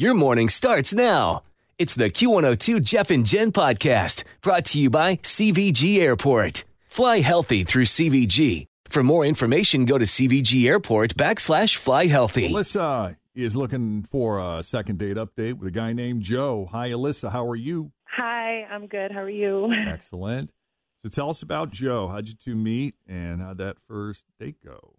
Your 0.00 0.14
morning 0.14 0.48
starts 0.48 0.94
now. 0.94 1.42
It's 1.76 1.96
the 1.96 2.08
Q102 2.08 2.84
Jeff 2.84 3.10
and 3.10 3.26
Jen 3.26 3.50
podcast 3.50 4.22
brought 4.42 4.64
to 4.66 4.78
you 4.78 4.90
by 4.90 5.16
CVG 5.16 5.98
Airport. 5.98 6.62
Fly 6.86 7.18
healthy 7.18 7.64
through 7.64 7.86
CVG. 7.86 8.66
For 8.88 9.02
more 9.02 9.24
information, 9.24 9.86
go 9.86 9.98
to 9.98 10.04
CVG 10.04 10.68
Airport 10.68 11.16
backslash 11.16 11.74
fly 11.74 12.06
healthy. 12.06 12.48
Alyssa 12.52 13.16
is 13.34 13.56
looking 13.56 14.04
for 14.04 14.38
a 14.38 14.62
second 14.62 15.00
date 15.00 15.16
update 15.16 15.54
with 15.54 15.66
a 15.66 15.72
guy 15.72 15.92
named 15.94 16.22
Joe. 16.22 16.68
Hi, 16.70 16.90
Alyssa. 16.90 17.32
How 17.32 17.48
are 17.48 17.56
you? 17.56 17.90
Hi, 18.04 18.68
I'm 18.70 18.86
good. 18.86 19.10
How 19.10 19.22
are 19.22 19.28
you? 19.28 19.72
Excellent. 19.72 20.52
So 20.98 21.08
tell 21.08 21.28
us 21.28 21.42
about 21.42 21.72
Joe. 21.72 22.06
How'd 22.06 22.28
you 22.28 22.34
two 22.34 22.54
meet 22.54 22.94
and 23.08 23.42
how'd 23.42 23.58
that 23.58 23.78
first 23.88 24.22
date 24.38 24.64
go? 24.64 24.94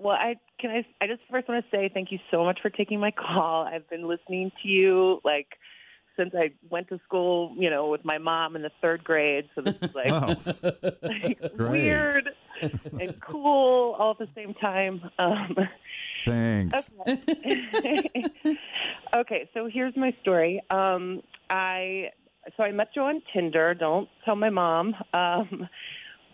Well, 0.00 0.16
I 0.16 0.36
can 0.58 0.70
I 0.70 0.84
I 1.00 1.06
just 1.06 1.20
first 1.30 1.48
want 1.48 1.64
to 1.64 1.76
say 1.76 1.90
thank 1.92 2.10
you 2.10 2.18
so 2.30 2.44
much 2.44 2.60
for 2.62 2.70
taking 2.70 3.00
my 3.00 3.10
call. 3.10 3.64
I've 3.64 3.88
been 3.90 4.08
listening 4.08 4.50
to 4.62 4.68
you 4.68 5.20
like 5.24 5.48
since 6.16 6.34
I 6.34 6.52
went 6.68 6.88
to 6.88 6.98
school, 7.06 7.54
you 7.56 7.70
know, 7.70 7.88
with 7.88 8.04
my 8.04 8.18
mom 8.18 8.56
in 8.56 8.62
the 8.62 8.70
third 8.82 9.02
grade. 9.04 9.48
So 9.54 9.62
this 9.62 9.76
is 9.80 9.94
like, 9.94 10.10
Wow. 10.10 10.36
like 11.02 11.38
weird 11.56 12.30
and 12.60 13.20
cool 13.20 13.94
all 13.98 14.10
at 14.12 14.18
the 14.18 14.28
same 14.34 14.54
time. 14.54 15.10
Um, 15.18 15.56
Thanks. 16.26 16.90
okay, 19.16 19.48
so 19.54 19.68
here's 19.72 19.96
my 19.96 20.14
story. 20.20 20.62
Um, 20.70 21.22
I 21.48 22.10
so 22.56 22.62
I 22.62 22.72
met 22.72 22.94
Joe 22.94 23.06
on 23.06 23.22
Tinder. 23.32 23.74
Don't 23.74 24.08
tell 24.24 24.36
my 24.36 24.50
mom. 24.50 24.94
Um, 25.14 25.68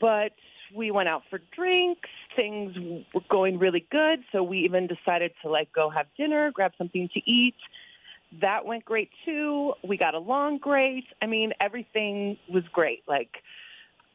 but 0.01 0.33
we 0.75 0.91
went 0.91 1.09
out 1.09 1.23
for 1.31 1.41
drinks. 1.55 2.09
Things 2.37 3.05
were 3.15 3.23
going 3.29 3.59
really 3.59 3.87
good, 3.91 4.21
so 4.31 4.43
we 4.43 4.59
even 4.59 4.87
decided 4.87 5.33
to 5.43 5.49
like 5.49 5.73
go 5.73 5.91
have 5.91 6.07
dinner, 6.17 6.51
grab 6.53 6.73
something 6.77 7.09
to 7.15 7.21
eat. 7.25 7.57
That 8.41 8.67
went 8.67 8.85
great 8.85 9.11
too. 9.25 9.73
We 9.83 9.97
got 9.97 10.15
along 10.15 10.59
great. 10.59 11.05
I 11.23 11.27
mean, 11.27 11.53
everything 11.61 12.37
was 12.49 12.65
great. 12.73 13.03
Like 13.09 13.37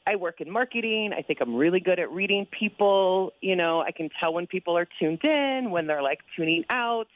I 0.05 0.15
work 0.15 0.41
in 0.41 0.49
marketing. 0.49 1.13
I 1.17 1.21
think 1.21 1.39
I'm 1.41 1.55
really 1.55 1.79
good 1.79 1.99
at 1.99 2.11
reading 2.11 2.45
people. 2.45 3.33
You 3.41 3.55
know, 3.55 3.81
I 3.81 3.91
can 3.91 4.09
tell 4.21 4.33
when 4.33 4.47
people 4.47 4.77
are 4.77 4.87
tuned 4.99 5.23
in, 5.23 5.71
when 5.71 5.87
they're 5.87 6.03
like 6.03 6.19
tuning 6.35 6.65
out. 6.69 7.07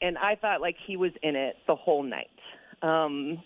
And 0.00 0.18
I 0.18 0.34
thought 0.34 0.60
like 0.60 0.76
he 0.86 0.96
was 0.96 1.12
in 1.22 1.36
it 1.36 1.56
the 1.66 1.74
whole 1.74 2.02
night. 2.02 2.30
Um, 2.82 3.42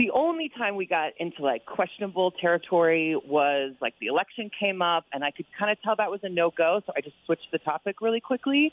the 0.00 0.10
only 0.12 0.50
time 0.56 0.76
we 0.76 0.86
got 0.86 1.12
into 1.18 1.42
like 1.42 1.66
questionable 1.66 2.30
territory 2.30 3.14
was 3.22 3.74
like 3.82 3.92
the 4.00 4.06
election 4.06 4.50
came 4.58 4.80
up, 4.80 5.04
and 5.12 5.22
I 5.22 5.30
could 5.30 5.44
kind 5.58 5.70
of 5.70 5.80
tell 5.82 5.94
that 5.96 6.10
was 6.10 6.20
a 6.22 6.28
no 6.30 6.50
go. 6.50 6.80
So 6.86 6.92
I 6.96 7.02
just 7.02 7.16
switched 7.26 7.48
the 7.52 7.58
topic 7.58 8.00
really 8.00 8.20
quickly. 8.20 8.72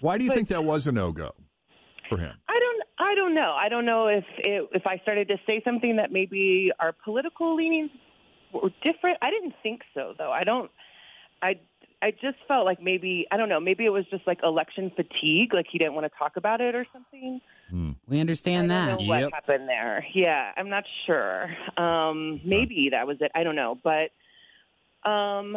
Why 0.00 0.16
do 0.18 0.24
you 0.24 0.30
But- 0.30 0.36
think 0.36 0.48
that 0.48 0.62
was 0.62 0.86
a 0.86 0.92
no 0.92 1.10
go 1.10 1.32
for 2.08 2.16
him? 2.18 2.32
I 2.48 2.58
don't. 2.60 2.82
I 2.98 3.14
don't 3.16 3.34
know. 3.34 3.52
I 3.58 3.68
don't 3.68 3.84
know 3.84 4.06
if 4.06 4.24
it, 4.38 4.68
if 4.72 4.86
I 4.86 4.98
started 4.98 5.26
to 5.28 5.36
say 5.48 5.60
something 5.64 5.96
that 5.96 6.12
maybe 6.12 6.70
our 6.78 6.92
political 6.92 7.56
leanings 7.56 7.90
were 8.52 8.70
different. 8.84 9.18
I 9.22 9.30
didn't 9.30 9.54
think 9.64 9.82
so, 9.94 10.14
though. 10.16 10.30
I 10.30 10.42
don't. 10.42 10.70
I 11.42 11.58
I 12.00 12.12
just 12.12 12.38
felt 12.46 12.64
like 12.66 12.80
maybe 12.80 13.26
I 13.32 13.36
don't 13.36 13.48
know. 13.48 13.58
Maybe 13.58 13.84
it 13.84 13.90
was 13.90 14.06
just 14.10 14.24
like 14.28 14.38
election 14.44 14.92
fatigue. 14.94 15.54
Like 15.54 15.66
he 15.68 15.78
didn't 15.78 15.94
want 15.94 16.04
to 16.10 16.16
talk 16.16 16.36
about 16.36 16.60
it 16.60 16.76
or 16.76 16.86
something. 16.92 17.40
We 17.72 18.20
understand 18.20 18.72
I 18.72 18.74
that. 18.76 18.98
don't 18.98 19.06
know 19.06 19.22
what 19.24 19.32
happened 19.32 19.68
there. 19.68 20.04
Yeah, 20.14 20.52
I'm 20.56 20.68
not 20.68 20.84
sure. 21.06 21.50
Um, 21.76 22.40
maybe 22.44 22.90
that 22.92 23.06
was 23.06 23.18
it. 23.20 23.32
I 23.34 23.42
don't 23.42 23.56
know, 23.56 23.78
but 23.82 24.10
um, 25.08 25.56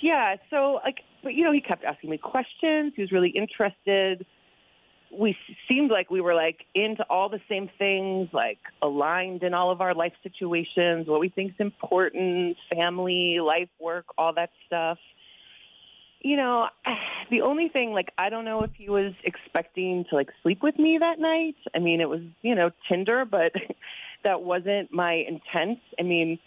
yeah. 0.00 0.36
So 0.50 0.80
like, 0.84 0.98
but 1.22 1.34
you 1.34 1.44
know, 1.44 1.52
he 1.52 1.60
kept 1.60 1.84
asking 1.84 2.10
me 2.10 2.18
questions. 2.18 2.92
He 2.96 3.02
was 3.02 3.12
really 3.12 3.30
interested. 3.30 4.26
We 5.16 5.36
seemed 5.70 5.90
like 5.90 6.10
we 6.10 6.20
were 6.20 6.34
like 6.34 6.66
into 6.74 7.04
all 7.08 7.28
the 7.28 7.40
same 7.48 7.70
things, 7.78 8.28
like 8.32 8.58
aligned 8.82 9.42
in 9.42 9.54
all 9.54 9.70
of 9.70 9.80
our 9.80 9.94
life 9.94 10.12
situations, 10.22 11.06
what 11.06 11.20
we 11.20 11.28
think 11.28 11.52
is 11.52 11.56
important, 11.60 12.56
family, 12.74 13.38
life, 13.40 13.68
work, 13.80 14.06
all 14.18 14.34
that 14.34 14.50
stuff. 14.66 14.98
You 16.20 16.36
know, 16.36 16.68
the 17.30 17.42
only 17.42 17.68
thing, 17.68 17.92
like, 17.92 18.12
I 18.18 18.28
don't 18.28 18.44
know 18.44 18.62
if 18.62 18.70
he 18.74 18.88
was 18.88 19.12
expecting 19.24 20.04
to 20.10 20.16
like 20.16 20.30
sleep 20.42 20.62
with 20.62 20.78
me 20.78 20.98
that 20.98 21.18
night. 21.18 21.56
I 21.74 21.78
mean, 21.78 22.00
it 22.00 22.08
was, 22.08 22.20
you 22.42 22.54
know, 22.54 22.70
Tinder, 22.88 23.24
but 23.24 23.52
that 24.24 24.42
wasn't 24.42 24.92
my 24.92 25.24
intent. 25.28 25.78
I 25.98 26.02
mean, 26.02 26.38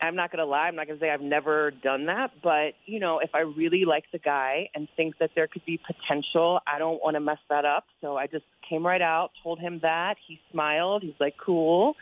I'm 0.00 0.14
not 0.14 0.30
going 0.30 0.44
to 0.44 0.46
lie. 0.46 0.68
I'm 0.68 0.76
not 0.76 0.86
going 0.86 0.98
to 0.98 1.04
say 1.04 1.10
I've 1.10 1.20
never 1.20 1.70
done 1.70 2.06
that. 2.06 2.32
But, 2.42 2.74
you 2.84 3.00
know, 3.00 3.18
if 3.18 3.30
I 3.34 3.40
really 3.40 3.84
like 3.84 4.04
the 4.12 4.18
guy 4.18 4.68
and 4.74 4.88
think 4.96 5.18
that 5.18 5.30
there 5.34 5.46
could 5.46 5.64
be 5.64 5.78
potential, 5.78 6.60
I 6.66 6.78
don't 6.78 7.02
want 7.02 7.14
to 7.14 7.20
mess 7.20 7.38
that 7.48 7.64
up. 7.64 7.86
So 8.00 8.16
I 8.16 8.26
just 8.26 8.44
came 8.68 8.86
right 8.86 9.00
out, 9.00 9.30
told 9.42 9.58
him 9.58 9.80
that. 9.82 10.16
He 10.26 10.40
smiled. 10.52 11.02
He's 11.02 11.18
like, 11.18 11.36
cool. 11.38 11.96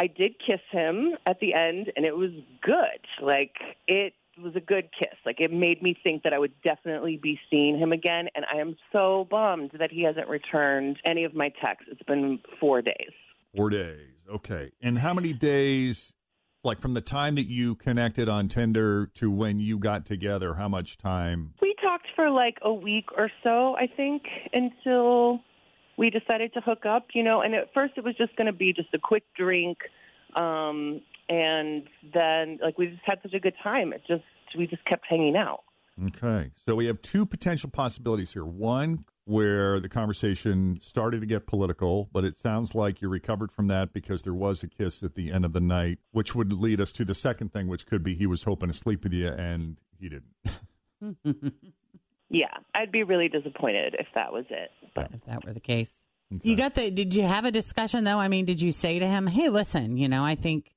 I 0.00 0.06
did 0.06 0.36
kiss 0.44 0.60
him 0.70 1.16
at 1.26 1.40
the 1.40 1.54
end, 1.54 1.92
and 1.96 2.06
it 2.06 2.16
was 2.16 2.30
good. 2.62 3.00
Like, 3.20 3.56
it 3.86 4.14
was 4.42 4.54
a 4.56 4.60
good 4.60 4.88
kiss. 4.98 5.14
Like, 5.26 5.40
it 5.40 5.52
made 5.52 5.82
me 5.82 5.96
think 6.02 6.22
that 6.22 6.32
I 6.32 6.38
would 6.38 6.52
definitely 6.62 7.18
be 7.22 7.38
seeing 7.50 7.78
him 7.78 7.92
again. 7.92 8.28
And 8.34 8.44
I 8.52 8.58
am 8.58 8.76
so 8.92 9.26
bummed 9.30 9.72
that 9.78 9.90
he 9.90 10.02
hasn't 10.02 10.28
returned 10.28 10.98
any 11.04 11.24
of 11.24 11.34
my 11.34 11.52
texts. 11.64 11.88
It's 11.90 12.02
been 12.04 12.40
four 12.60 12.82
days. 12.82 13.12
Four 13.56 13.70
days. 13.70 14.08
Okay. 14.30 14.70
And 14.82 14.98
how 14.98 15.14
many 15.14 15.32
days, 15.32 16.12
like 16.62 16.80
from 16.80 16.94
the 16.94 17.00
time 17.00 17.36
that 17.36 17.46
you 17.46 17.74
connected 17.74 18.28
on 18.28 18.48
Tinder 18.48 19.06
to 19.14 19.30
when 19.30 19.58
you 19.58 19.78
got 19.78 20.04
together, 20.04 20.54
how 20.54 20.68
much 20.68 20.98
time? 20.98 21.54
We 21.62 21.74
talked 21.82 22.08
for 22.14 22.30
like 22.30 22.58
a 22.62 22.72
week 22.72 23.06
or 23.16 23.30
so, 23.42 23.74
I 23.76 23.86
think, 23.86 24.22
until 24.52 25.40
we 25.96 26.10
decided 26.10 26.52
to 26.54 26.60
hook 26.60 26.86
up, 26.86 27.06
you 27.14 27.22
know, 27.22 27.40
and 27.40 27.54
at 27.54 27.72
first 27.74 27.94
it 27.96 28.04
was 28.04 28.14
just 28.16 28.36
going 28.36 28.46
to 28.46 28.52
be 28.52 28.72
just 28.72 28.88
a 28.94 28.98
quick 28.98 29.24
drink. 29.36 29.78
Um, 30.36 31.00
and 31.28 31.84
then, 32.14 32.58
like, 32.62 32.78
we 32.78 32.86
just 32.86 33.02
had 33.04 33.18
such 33.22 33.34
a 33.34 33.40
good 33.40 33.54
time. 33.62 33.92
It 33.92 34.02
just, 34.06 34.24
we 34.56 34.66
just 34.66 34.84
kept 34.84 35.04
hanging 35.08 35.36
out. 35.36 35.64
Okay. 36.06 36.50
So 36.64 36.74
we 36.74 36.86
have 36.86 37.02
two 37.02 37.26
potential 37.26 37.70
possibilities 37.70 38.32
here. 38.32 38.44
One, 38.44 39.04
where 39.24 39.80
the 39.80 39.88
conversation 39.88 40.78
started 40.80 41.20
to 41.20 41.26
get 41.26 41.46
political, 41.46 42.08
but 42.12 42.24
it 42.24 42.38
sounds 42.38 42.74
like 42.74 43.02
you 43.02 43.08
recovered 43.08 43.50
from 43.50 43.66
that 43.66 43.92
because 43.92 44.22
there 44.22 44.34
was 44.34 44.62
a 44.62 44.68
kiss 44.68 45.02
at 45.02 45.14
the 45.16 45.32
end 45.32 45.44
of 45.44 45.52
the 45.52 45.60
night, 45.60 45.98
which 46.12 46.34
would 46.34 46.52
lead 46.52 46.80
us 46.80 46.92
to 46.92 47.04
the 47.04 47.14
second 47.14 47.52
thing, 47.52 47.66
which 47.66 47.84
could 47.86 48.02
be 48.02 48.14
he 48.14 48.26
was 48.26 48.44
hoping 48.44 48.68
to 48.68 48.74
sleep 48.74 49.02
with 49.02 49.12
you 49.12 49.28
and 49.28 49.76
he 49.98 50.08
didn't. 50.08 51.54
Yeah, 52.30 52.54
I'd 52.74 52.92
be 52.92 53.02
really 53.02 53.28
disappointed 53.28 53.96
if 53.98 54.06
that 54.14 54.32
was 54.32 54.44
it. 54.50 54.70
But 54.94 55.10
if 55.12 55.24
that 55.24 55.44
were 55.44 55.52
the 55.52 55.60
case. 55.60 55.92
You 56.42 56.56
got 56.56 56.74
the 56.74 56.90
did 56.90 57.14
you 57.14 57.22
have 57.22 57.46
a 57.46 57.50
discussion 57.50 58.04
though? 58.04 58.18
I 58.18 58.28
mean, 58.28 58.44
did 58.44 58.60
you 58.60 58.70
say 58.70 58.98
to 58.98 59.06
him, 59.06 59.26
"Hey, 59.26 59.48
listen, 59.48 59.96
you 59.96 60.08
know, 60.08 60.22
I 60.22 60.34
think 60.34 60.70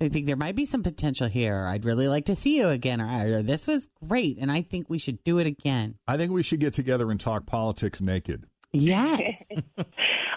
I 0.00 0.08
think 0.08 0.26
there 0.26 0.36
might 0.36 0.54
be 0.56 0.66
some 0.66 0.82
potential 0.82 1.26
here. 1.26 1.66
I'd 1.66 1.84
really 1.84 2.08
like 2.08 2.26
to 2.26 2.34
see 2.34 2.58
you 2.58 2.68
again 2.68 3.00
or, 3.00 3.38
or 3.38 3.42
this 3.42 3.66
was 3.66 3.88
great 4.06 4.36
and 4.38 4.52
I 4.52 4.62
think 4.62 4.90
we 4.90 4.98
should 4.98 5.24
do 5.24 5.38
it 5.38 5.46
again." 5.46 5.96
I 6.06 6.16
think 6.16 6.32
we 6.32 6.42
should 6.42 6.60
get 6.60 6.74
together 6.74 7.10
and 7.10 7.18
talk 7.18 7.46
politics 7.46 8.00
naked. 8.00 8.44
Yes. 8.72 9.42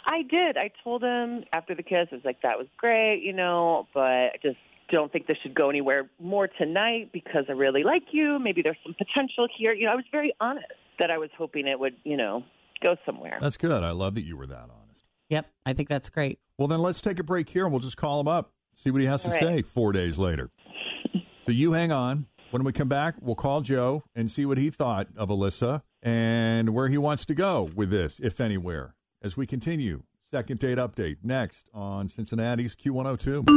I 0.06 0.23
did. 0.23 0.57
I 0.57 0.71
told 0.83 1.03
him 1.03 1.44
after 1.53 1.75
the 1.75 1.83
kiss, 1.83 2.07
I 2.11 2.15
was 2.15 2.25
like, 2.25 2.41
that 2.41 2.57
was 2.57 2.67
great, 2.77 3.21
you 3.23 3.33
know, 3.33 3.88
but 3.94 4.01
I 4.01 4.35
just 4.41 4.57
don't 4.91 5.11
think 5.11 5.27
this 5.27 5.38
should 5.44 5.53
go 5.53 5.69
anywhere 5.69 6.09
more 6.19 6.47
tonight 6.47 7.11
because 7.13 7.45
I 7.47 7.51
really 7.51 7.83
like 7.83 8.03
you. 8.11 8.39
Maybe 8.39 8.61
there's 8.63 8.77
some 8.83 8.95
potential 8.95 9.47
here. 9.56 9.73
You 9.73 9.85
know, 9.85 9.91
I 9.91 9.95
was 9.95 10.06
very 10.11 10.33
honest 10.39 10.65
that 11.00 11.11
I 11.11 11.17
was 11.17 11.29
hoping 11.38 11.67
it 11.67 11.79
would, 11.79 11.95
you 12.03 12.17
know, 12.17 12.44
go 12.83 12.95
somewhere. 13.06 13.38
That's 13.39 13.57
good. 13.57 13.83
I 13.83 13.91
love 13.91 14.15
that 14.15 14.23
you 14.23 14.35
were 14.35 14.47
that 14.47 14.63
honest. 14.63 15.06
Yep, 15.29 15.45
I 15.65 15.73
think 15.73 15.89
that's 15.89 16.09
great. 16.09 16.39
Well, 16.57 16.67
then 16.67 16.79
let's 16.79 17.01
take 17.01 17.19
a 17.19 17.23
break 17.23 17.50
here 17.50 17.65
and 17.65 17.71
we'll 17.71 17.81
just 17.81 17.97
call 17.97 18.19
him 18.19 18.27
up, 18.27 18.51
see 18.75 18.92
what 18.92 19.01
he 19.01 19.07
has 19.07 19.24
to 19.24 19.27
All 19.30 19.33
right. 19.33 19.42
say 19.44 19.62
four 19.62 19.92
days 19.92 20.18
later. 20.18 20.50
so 21.45 21.51
you 21.51 21.74
hang 21.74 21.92
on. 21.92 22.25
When 22.51 22.63
we 22.63 22.71
come 22.74 22.88
back, 22.88 23.16
we'll 23.21 23.36
call 23.36 23.62
Joe 23.62 24.04
and 24.16 24.31
see 24.31 24.44
what 24.45 24.57
he 24.57 24.69
thought 24.71 25.07
of 25.16 25.30
Alyssa 25.30 25.83
and 26.01 26.69
where 26.74 26.88
he 26.88 26.98
wants 26.98 27.24
to 27.25 27.36
go 27.36 27.69
with 27.75 27.92
this, 27.92 28.19
if 28.19 28.39
anywhere, 28.42 28.95
as 29.21 29.38
we 29.38 29.45
continue. 29.45 30.01
Second 30.21 30.60
date 30.60 30.77
update 30.80 31.18
next 31.24 31.69
on 31.74 32.07
Cincinnati's 32.10 32.75
Q102. 32.75 33.48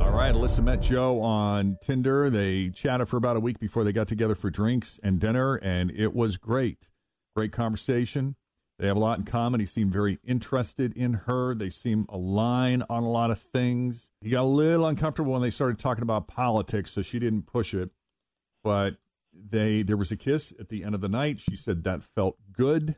All 0.00 0.10
right, 0.12 0.34
Alyssa 0.34 0.62
met 0.62 0.82
Joe 0.82 1.20
on 1.20 1.78
Tinder. 1.82 2.30
They 2.30 2.70
chatted 2.70 3.08
for 3.08 3.16
about 3.16 3.36
a 3.36 3.40
week 3.40 3.58
before 3.58 3.82
they 3.84 3.92
got 3.92 4.06
together 4.08 4.34
for 4.34 4.50
drinks 4.50 5.00
and 5.02 5.18
dinner, 5.18 5.56
and 5.56 5.90
it 5.90 6.14
was 6.14 6.36
great. 6.36 6.88
Great 7.34 7.52
conversation. 7.52 8.36
They 8.80 8.86
have 8.86 8.96
a 8.96 9.00
lot 9.00 9.18
in 9.18 9.26
common. 9.26 9.60
He 9.60 9.66
seemed 9.66 9.92
very 9.92 10.18
interested 10.26 10.96
in 10.96 11.12
her. 11.12 11.54
They 11.54 11.68
seem 11.68 12.06
aligned 12.08 12.82
on 12.88 13.02
a 13.02 13.10
lot 13.10 13.30
of 13.30 13.38
things. 13.38 14.10
He 14.22 14.30
got 14.30 14.40
a 14.40 14.44
little 14.44 14.86
uncomfortable 14.86 15.32
when 15.32 15.42
they 15.42 15.50
started 15.50 15.78
talking 15.78 16.00
about 16.00 16.28
politics, 16.28 16.90
so 16.90 17.02
she 17.02 17.18
didn't 17.18 17.42
push 17.42 17.74
it. 17.74 17.90
But 18.64 18.96
they 19.34 19.82
there 19.82 19.98
was 19.98 20.10
a 20.10 20.16
kiss 20.16 20.54
at 20.58 20.70
the 20.70 20.82
end 20.82 20.94
of 20.94 21.02
the 21.02 21.10
night. 21.10 21.40
She 21.40 21.56
said 21.56 21.84
that 21.84 22.02
felt 22.02 22.38
good. 22.52 22.96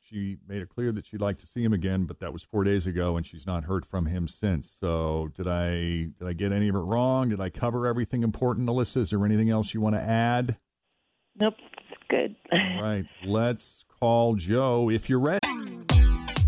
She 0.00 0.38
made 0.48 0.62
it 0.62 0.68
clear 0.68 0.90
that 0.90 1.06
she'd 1.06 1.20
like 1.20 1.38
to 1.38 1.46
see 1.46 1.62
him 1.62 1.72
again, 1.72 2.06
but 2.06 2.18
that 2.18 2.32
was 2.32 2.42
four 2.42 2.64
days 2.64 2.88
ago, 2.88 3.16
and 3.16 3.24
she's 3.24 3.46
not 3.46 3.64
heard 3.64 3.86
from 3.86 4.06
him 4.06 4.26
since. 4.26 4.68
So, 4.80 5.30
did 5.36 5.46
I 5.46 6.08
did 6.18 6.26
I 6.26 6.32
get 6.32 6.50
any 6.50 6.68
of 6.68 6.74
it 6.74 6.80
wrong? 6.80 7.28
Did 7.28 7.40
I 7.40 7.50
cover 7.50 7.86
everything 7.86 8.24
important, 8.24 8.68
Alyssa? 8.68 8.96
Is 8.96 9.10
there 9.10 9.24
anything 9.24 9.50
else 9.50 9.74
you 9.74 9.80
want 9.80 9.94
to 9.94 10.02
add? 10.02 10.58
Nope, 11.38 11.54
good. 12.08 12.34
All 12.52 12.82
right, 12.82 13.04
let's 13.24 13.84
call 14.00 14.34
Joe 14.34 14.90
if 14.90 15.08
you're 15.10 15.20
ready. 15.20 15.40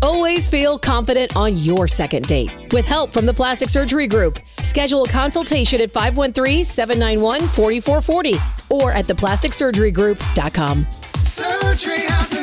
Always 0.01 0.49
feel 0.49 0.79
confident 0.79 1.37
on 1.37 1.55
your 1.55 1.87
second 1.87 2.25
date. 2.25 2.73
With 2.73 2.87
help 2.87 3.13
from 3.13 3.27
the 3.27 3.33
Plastic 3.33 3.69
Surgery 3.69 4.07
Group, 4.07 4.39
schedule 4.63 5.03
a 5.03 5.07
consultation 5.07 5.79
at 5.79 5.93
513-791-4440 5.93 8.71
or 8.71 8.91
at 8.91 9.05
theplasticsurgerygroup.com. 9.05 10.87
Surgery 11.15 11.99
has 11.99 12.33
an 12.33 12.39
art. 12.39 12.42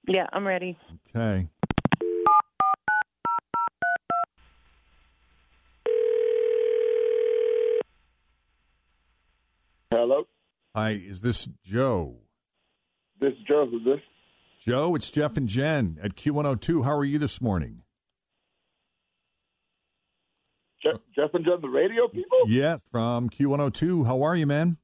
Yeah, 0.07 0.27
I'm 0.33 0.45
ready. 0.47 0.77
Okay. 1.15 1.47
Hello, 9.93 10.23
Hi, 10.75 10.91
is 10.91 11.19
this 11.21 11.49
Joe? 11.63 12.15
this 13.19 13.33
is 13.33 13.39
Joe. 13.47 13.67
Who's 13.69 13.83
this? 13.83 13.99
Joe, 14.65 14.95
it's 14.95 15.09
Jeff 15.11 15.37
and 15.37 15.47
Jen 15.49 15.97
at 16.01 16.15
Q102. 16.15 16.83
How 16.85 16.95
are 16.95 17.03
you 17.05 17.19
this 17.19 17.41
morning? 17.41 17.81
Jeff, 20.83 20.95
Jeff 21.15 21.31
and 21.33 21.45
Jen, 21.45 21.61
the 21.61 21.69
radio 21.69 22.07
people. 22.07 22.39
Yes, 22.47 22.83
from 22.91 23.29
Q102. 23.29 24.05
How 24.07 24.23
are 24.23 24.35
you, 24.35 24.47
man? 24.47 24.77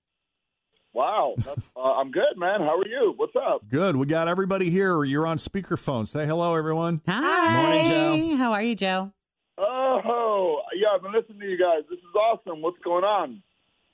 Wow, 0.97 1.35
uh, 1.75 1.79
I'm 1.79 2.09
good, 2.09 2.37
man. 2.37 2.59
How 2.61 2.79
are 2.79 2.87
you? 2.87 3.13
What's 3.17 3.35
up? 3.35 3.61
Good. 3.69 3.95
We 3.95 4.07
got 4.07 4.27
everybody 4.27 4.71
here. 4.71 5.03
You're 5.03 5.27
on 5.27 5.37
speakerphone. 5.37 6.07
Say 6.07 6.25
hello, 6.25 6.55
everyone. 6.55 7.03
Hi. 7.07 7.61
Morning, 7.61 8.31
Joe. 8.31 8.37
How 8.37 8.53
are 8.53 8.63
you, 8.63 8.73
Joe? 8.73 9.11
Oh, 9.59 10.59
yeah, 10.73 10.87
I've 10.95 11.03
been 11.03 11.11
listening 11.11 11.39
to 11.41 11.45
you 11.45 11.59
guys. 11.59 11.83
This 11.87 11.99
is 11.99 12.15
awesome. 12.15 12.63
What's 12.63 12.79
going 12.83 13.03
on? 13.03 13.43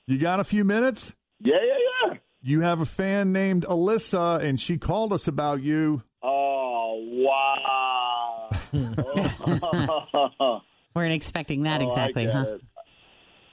You 0.06 0.16
got 0.16 0.40
a 0.40 0.44
few 0.44 0.64
minutes? 0.64 1.12
Yeah, 1.40 1.56
yeah, 1.62 1.76
yeah. 2.08 2.14
You 2.40 2.62
have 2.62 2.80
a 2.80 2.86
fan 2.86 3.34
named 3.34 3.66
Alyssa, 3.66 4.42
and 4.42 4.58
she 4.58 4.78
called 4.78 5.12
us 5.12 5.28
about 5.28 5.60
you. 5.62 6.02
Oh, 6.22 7.04
wow. 7.18 8.48
oh, 10.32 10.60
Weren't 10.96 11.12
expecting 11.12 11.64
that 11.64 11.82
I 11.82 11.84
exactly, 11.84 12.24
get 12.24 12.34
huh? 12.34 12.44
it. 12.48 12.62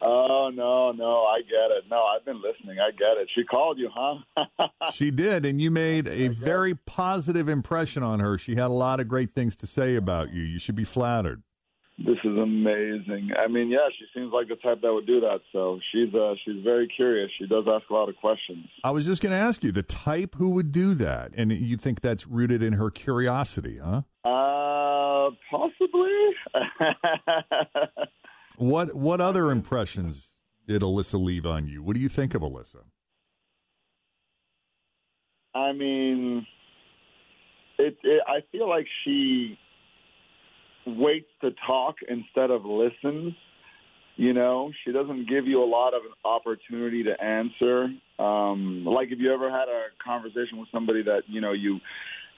Oh 0.04 0.50
no, 0.54 0.92
no, 0.92 1.24
I 1.26 1.42
get 1.42 1.72
it. 1.78 1.84
No, 1.90 2.04
I've 2.04 2.26
been 2.26 2.42
listening. 2.42 2.80
I 2.80 2.92
get 2.92 3.18
it. 3.18 3.30
She 3.36 3.44
called 3.44 3.78
you, 3.78 3.90
huh? 3.94 4.48
She 4.94 5.12
did, 5.12 5.46
and 5.46 5.62
you 5.62 5.72
made 5.72 6.08
a 6.08 6.30
very 6.30 6.76
positive 6.76 7.48
impression 7.48 8.04
on 8.04 8.20
her. 8.20 8.38
She 8.38 8.56
had 8.56 8.66
a 8.66 8.74
lot 8.74 9.00
of 9.00 9.08
great 9.08 9.30
things 9.30 9.56
to 9.58 9.68
say 9.68 9.96
about 9.96 10.34
you. 10.34 10.42
You 10.42 10.60
should 10.60 10.76
be 10.76 10.84
flattered. 10.84 11.44
This 11.98 12.18
is 12.24 12.38
amazing. 12.38 13.30
I 13.38 13.48
mean, 13.48 13.70
yeah, 13.70 13.88
she 13.98 14.06
seems 14.14 14.34
like 14.34 14.48
the 14.48 14.56
type 14.56 14.82
that 14.82 14.92
would 14.92 15.06
do 15.06 15.20
that. 15.22 15.42
So 15.52 15.80
she's 15.92 16.14
uh, 16.16 16.34
she's 16.44 16.64
very 16.64 16.88
curious. 16.88 17.30
She 17.38 17.46
does 17.46 17.66
ask 17.68 17.90
a 17.90 17.94
lot 17.94 18.10
of 18.10 18.16
questions. 18.16 18.66
I 18.84 18.92
was 18.92 19.06
just 19.06 19.22
going 19.22 19.32
to 19.32 19.38
ask 19.38 19.64
you 19.64 19.72
the 19.72 19.84
type 19.84 20.36
who 20.36 20.50
would 20.52 20.72
do 20.72 20.96
that, 20.96 21.32
and 21.36 21.52
you 21.52 21.78
think 21.78 22.02
that's 22.02 22.26
rooted 22.26 22.64
in 22.64 22.74
her 22.74 22.90
curiosity, 22.90 23.78
huh? 23.78 24.02
Uh, 24.26 25.30
possibly. 25.52 26.10
What 28.58 28.96
what 28.96 29.22
other 29.22 29.52
impressions 29.52 30.34
did 30.68 30.82
Alyssa 30.82 31.24
leave 31.24 31.46
on 31.46 31.68
you? 31.68 31.82
What 31.84 31.96
do 31.96 32.02
you 32.02 32.10
think 32.10 32.34
of 32.34 32.42
Alyssa? 32.42 32.84
I 35.54 35.74
mean, 35.74 36.46
it, 37.78 37.98
it. 38.04 38.24
I 38.28 38.40
feel 38.52 38.70
like 38.70 38.88
she 39.04 39.58
waits 40.86 41.30
to 41.42 41.52
talk 41.68 41.96
instead 42.08 42.52
of 42.52 42.66
listens. 42.66 43.34
You 44.16 44.34
know, 44.34 44.72
she 44.84 44.92
doesn't 44.92 45.30
give 45.30 45.48
you 45.48 45.64
a 45.64 45.66
lot 45.66 45.94
of 45.94 46.04
an 46.04 46.12
opportunity 46.24 47.04
to 47.04 47.24
answer. 47.24 47.88
Um, 48.20 48.86
like 48.86 49.10
if 49.12 49.20
you 49.20 49.34
ever 49.34 49.50
had 49.50 49.68
a 49.68 49.86
conversation 50.04 50.58
with 50.58 50.70
somebody 50.72 51.02
that 51.04 51.24
you 51.28 51.42
know 51.42 51.54
you, 51.54 51.80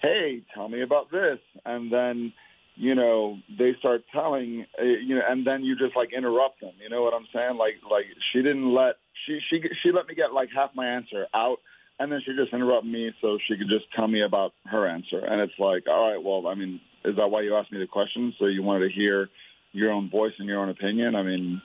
hey, 0.01 0.43
tell 0.53 0.69
me 0.69 0.81
about 0.81 1.11
this, 1.11 1.39
and 1.65 1.91
then 1.91 2.33
you 2.75 2.95
know 2.95 3.37
they 3.57 3.75
start 3.79 4.03
telling 4.11 4.65
uh, 4.79 4.83
you 4.83 5.15
know, 5.15 5.21
and 5.27 5.45
then 5.45 5.63
you 5.63 5.75
just 5.75 5.95
like 5.95 6.13
interrupt 6.13 6.61
them. 6.61 6.73
You 6.81 6.89
know 6.89 7.03
what 7.03 7.13
I'm 7.13 7.27
saying? 7.33 7.57
Like 7.57 7.75
like 7.89 8.05
she 8.31 8.41
didn't 8.41 8.73
let 8.73 8.95
she 9.25 9.39
she 9.49 9.61
she 9.81 9.91
let 9.91 10.07
me 10.07 10.15
get 10.15 10.33
like 10.33 10.49
half 10.55 10.71
my 10.75 10.87
answer 10.87 11.27
out 11.33 11.59
and 11.99 12.11
then 12.11 12.21
she 12.25 12.33
just 12.35 12.53
interrupted 12.53 12.91
me 12.91 13.11
so 13.21 13.37
she 13.47 13.57
could 13.57 13.69
just 13.69 13.85
tell 13.95 14.07
me 14.07 14.21
about 14.21 14.53
her 14.65 14.87
answer. 14.87 15.19
And 15.19 15.41
it's 15.41 15.53
like, 15.59 15.87
all 15.87 16.11
right, 16.11 16.21
well, 16.21 16.47
I 16.47 16.55
mean, 16.55 16.81
is 17.05 17.15
that 17.17 17.29
why 17.29 17.41
you 17.41 17.55
asked 17.55 17.71
me 17.71 17.79
the 17.79 17.87
question? 17.87 18.33
So 18.39 18.45
you 18.47 18.63
wanted 18.63 18.89
to 18.89 18.93
hear 18.93 19.29
your 19.71 19.91
own 19.91 20.09
voice 20.09 20.33
and 20.39 20.47
your 20.47 20.59
own 20.59 20.69
opinion? 20.69 21.15
I 21.15 21.23
mean, 21.23 21.61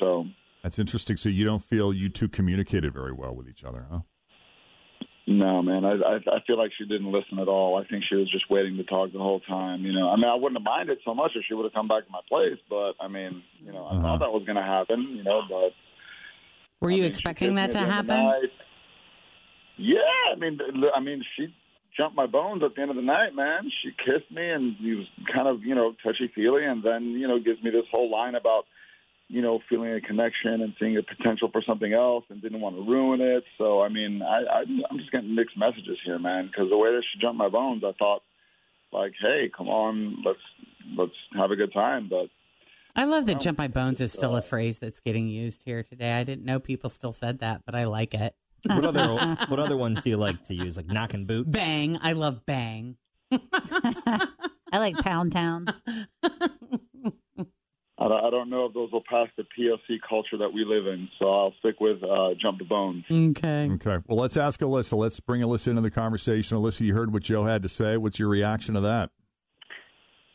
so 0.00 0.26
That's 0.62 0.78
interesting. 0.78 1.16
So 1.16 1.28
you 1.28 1.44
don't 1.44 1.62
feel 1.62 1.92
you 1.92 2.08
two 2.08 2.28
communicated 2.28 2.92
very 2.92 3.12
well 3.12 3.34
with 3.34 3.48
each 3.48 3.64
other, 3.64 3.86
huh? 3.90 4.00
No, 5.26 5.62
man, 5.62 5.84
I, 5.84 5.92
I 5.94 6.16
I 6.36 6.40
feel 6.46 6.56
like 6.56 6.70
she 6.78 6.84
didn't 6.86 7.10
listen 7.10 7.38
at 7.38 7.48
all. 7.48 7.76
I 7.82 7.86
think 7.86 8.04
she 8.08 8.14
was 8.14 8.30
just 8.30 8.48
waiting 8.50 8.76
to 8.76 8.84
talk 8.84 9.12
the 9.12 9.18
whole 9.18 9.40
time. 9.40 9.82
You 9.84 9.92
know, 9.92 10.08
I 10.08 10.16
mean, 10.16 10.26
I 10.26 10.34
wouldn't 10.34 10.60
have 10.60 10.64
minded 10.64 10.98
so 11.04 11.14
much 11.14 11.32
if 11.34 11.44
she 11.48 11.54
would 11.54 11.64
have 11.64 11.72
come 11.72 11.88
back 11.88 12.06
to 12.06 12.10
my 12.12 12.20
place, 12.28 12.58
but 12.70 12.92
I 13.00 13.08
mean, 13.08 13.42
you 13.64 13.72
know, 13.72 13.84
I 13.86 13.92
Uh-huh. 13.92 14.02
thought 14.02 14.20
that 14.20 14.32
was 14.32 14.44
going 14.46 14.56
to 14.56 14.62
happen. 14.62 15.14
You 15.16 15.24
know, 15.24 15.42
but 15.48 15.72
Were 16.80 16.90
I 16.90 16.94
you 16.94 17.02
mean, 17.02 17.10
expecting 17.10 17.54
that 17.56 17.72
to 17.72 17.78
at 17.80 17.86
the 17.86 17.90
end 17.90 18.00
of 18.00 18.06
the 18.06 18.14
happen? 18.14 18.50
Yeah, 19.78 19.98
I 20.32 20.36
mean, 20.38 20.58
th- 20.58 20.92
I 20.94 21.00
mean, 21.00 21.22
she 21.36 21.48
jumped 21.96 22.16
my 22.16 22.26
bones 22.26 22.62
at 22.62 22.74
the 22.74 22.80
end 22.82 22.90
of 22.90 22.96
the 22.96 23.02
night, 23.02 23.34
man. 23.34 23.70
She 23.82 23.90
kissed 23.90 24.30
me, 24.30 24.48
and 24.48 24.76
he 24.76 24.94
was 24.94 25.06
kind 25.32 25.48
of, 25.48 25.64
you 25.64 25.74
know, 25.74 25.94
touchy 26.04 26.28
feely, 26.34 26.64
and 26.64 26.82
then, 26.82 27.10
you 27.12 27.26
know, 27.28 27.38
gives 27.38 27.62
me 27.62 27.70
this 27.70 27.84
whole 27.92 28.10
line 28.10 28.34
about, 28.34 28.64
you 29.28 29.42
know, 29.42 29.60
feeling 29.68 29.92
a 29.92 30.00
connection 30.00 30.62
and 30.62 30.74
seeing 30.78 30.96
a 30.96 31.02
potential 31.02 31.48
for 31.50 31.62
something 31.66 31.92
else, 31.92 32.24
and 32.28 32.40
didn't 32.40 32.60
want 32.60 32.76
to 32.76 32.82
ruin 32.82 33.20
it. 33.20 33.44
So, 33.58 33.82
I 33.82 33.88
mean, 33.88 34.22
I, 34.22 34.42
I 34.42 34.60
I'm 34.90 34.98
just 34.98 35.10
getting 35.10 35.34
mixed 35.34 35.58
messages 35.58 35.98
here, 36.04 36.18
man, 36.18 36.46
because 36.46 36.70
the 36.70 36.76
way 36.76 36.90
that 36.90 37.02
she 37.12 37.18
jumped 37.20 37.38
my 37.38 37.48
bones, 37.48 37.82
I 37.84 37.92
thought, 37.98 38.22
like, 38.92 39.12
hey, 39.20 39.50
come 39.56 39.68
on, 39.68 40.22
let's 40.24 40.38
let's 40.96 41.12
have 41.38 41.50
a 41.50 41.56
good 41.56 41.72
time, 41.72 42.08
but. 42.08 42.28
I 42.98 43.04
love 43.04 43.26
that 43.26 43.34
No. 43.34 43.40
jump 43.40 43.58
my 43.58 43.68
bones 43.68 44.00
is 44.00 44.14
still 44.14 44.36
a 44.36 44.38
uh, 44.38 44.40
phrase 44.40 44.78
that's 44.78 45.00
getting 45.00 45.28
used 45.28 45.64
here 45.64 45.82
today. 45.82 46.12
I 46.12 46.24
didn't 46.24 46.46
know 46.46 46.58
people 46.58 46.88
still 46.88 47.12
said 47.12 47.40
that, 47.40 47.60
but 47.66 47.74
I 47.74 47.84
like 47.84 48.14
it. 48.14 48.34
What 48.64 48.86
other 48.86 49.36
what 49.48 49.58
other 49.60 49.76
ones 49.76 50.00
do 50.00 50.08
you 50.08 50.16
like 50.16 50.42
to 50.44 50.54
use? 50.54 50.78
Like 50.78 50.86
knocking 50.86 51.26
boots? 51.26 51.50
Bang. 51.50 51.98
I 52.00 52.12
love 52.12 52.46
bang. 52.46 52.96
I 53.52 54.78
like 54.78 54.96
Pound 54.96 55.32
Town. 55.32 55.66
I 58.12 58.16
I 58.16 58.20
don't- 58.20 58.24
I 58.26 58.30
don't 58.30 58.50
know 58.50 58.66
if 58.66 58.74
those 58.74 58.90
will 58.92 59.02
pass 59.08 59.28
the 59.36 59.44
POC 59.44 59.98
culture 60.08 60.36
that 60.38 60.52
we 60.52 60.64
live 60.64 60.86
in, 60.86 61.08
so 61.18 61.28
I'll 61.30 61.52
stick 61.58 61.80
with 61.80 62.02
uh, 62.02 62.34
jump 62.40 62.58
the 62.58 62.64
bones. 62.64 63.04
Okay. 63.10 63.68
Okay. 63.72 63.98
Well, 64.06 64.18
let's 64.18 64.36
ask 64.36 64.60
Alyssa. 64.60 64.96
Let's 64.96 65.20
bring 65.20 65.40
Alyssa 65.42 65.68
into 65.68 65.82
the 65.82 65.90
conversation. 65.90 66.56
Alyssa, 66.58 66.80
you 66.82 66.94
heard 66.94 67.12
what 67.12 67.22
Joe 67.22 67.44
had 67.44 67.62
to 67.62 67.68
say. 67.68 67.96
What's 67.96 68.18
your 68.18 68.28
reaction 68.28 68.74
to 68.74 68.80
that? 68.82 69.10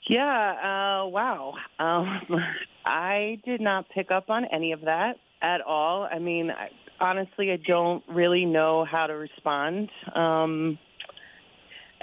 Yeah, 0.09 1.03
uh, 1.03 1.07
wow. 1.07 1.53
Um, 1.79 2.19
I 2.85 3.39
did 3.45 3.61
not 3.61 3.85
pick 3.89 4.11
up 4.11 4.29
on 4.29 4.45
any 4.45 4.71
of 4.71 4.81
that 4.81 5.17
at 5.41 5.61
all. 5.61 6.03
I 6.11 6.19
mean, 6.19 6.51
I, 6.51 6.69
honestly, 6.99 7.51
I 7.51 7.57
don't 7.65 8.03
really 8.09 8.45
know 8.45 8.85
how 8.89 9.07
to 9.07 9.13
respond. 9.13 9.89
Um, 10.13 10.77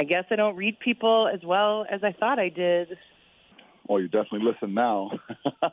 I 0.01 0.05
guess 0.05 0.25
I 0.31 0.37
don't 0.37 0.57
read 0.57 0.79
people 0.79 1.29
as 1.33 1.41
well 1.45 1.85
as 1.91 2.03
I 2.05 2.13
thought 2.13 2.39
I 2.39 2.49
did. 2.51 2.97
Well, 3.89 4.01
you 4.01 4.09
definitely 4.09 4.43
listen 4.43 4.75
now. 4.75 5.11